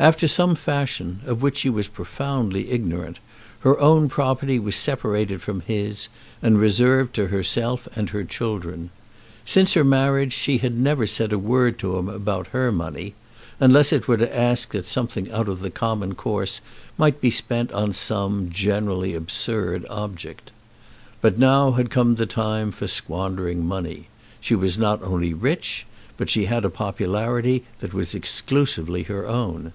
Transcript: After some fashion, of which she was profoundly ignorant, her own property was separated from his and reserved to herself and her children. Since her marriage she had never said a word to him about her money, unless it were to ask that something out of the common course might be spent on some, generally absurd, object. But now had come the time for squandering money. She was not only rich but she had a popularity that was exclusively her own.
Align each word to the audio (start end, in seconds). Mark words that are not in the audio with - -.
After 0.00 0.28
some 0.28 0.54
fashion, 0.54 1.18
of 1.26 1.42
which 1.42 1.58
she 1.58 1.68
was 1.68 1.88
profoundly 1.88 2.70
ignorant, 2.70 3.18
her 3.62 3.80
own 3.80 4.08
property 4.08 4.56
was 4.60 4.76
separated 4.76 5.42
from 5.42 5.60
his 5.62 6.06
and 6.40 6.56
reserved 6.60 7.12
to 7.16 7.26
herself 7.26 7.88
and 7.96 8.08
her 8.10 8.22
children. 8.22 8.90
Since 9.44 9.72
her 9.74 9.82
marriage 9.82 10.32
she 10.32 10.58
had 10.58 10.78
never 10.78 11.04
said 11.08 11.32
a 11.32 11.36
word 11.38 11.80
to 11.80 11.96
him 11.98 12.08
about 12.08 12.46
her 12.54 12.70
money, 12.70 13.14
unless 13.58 13.92
it 13.92 14.06
were 14.06 14.16
to 14.18 14.38
ask 14.38 14.70
that 14.70 14.86
something 14.86 15.32
out 15.32 15.48
of 15.48 15.62
the 15.62 15.68
common 15.70 16.14
course 16.14 16.60
might 16.96 17.20
be 17.20 17.32
spent 17.32 17.72
on 17.72 17.92
some, 17.92 18.50
generally 18.50 19.14
absurd, 19.14 19.84
object. 19.90 20.52
But 21.20 21.40
now 21.40 21.72
had 21.72 21.90
come 21.90 22.14
the 22.14 22.24
time 22.24 22.70
for 22.70 22.86
squandering 22.86 23.66
money. 23.66 24.06
She 24.40 24.54
was 24.54 24.78
not 24.78 25.02
only 25.02 25.34
rich 25.34 25.86
but 26.16 26.30
she 26.30 26.44
had 26.44 26.64
a 26.64 26.70
popularity 26.70 27.64
that 27.80 27.92
was 27.92 28.14
exclusively 28.14 29.02
her 29.04 29.26
own. 29.26 29.72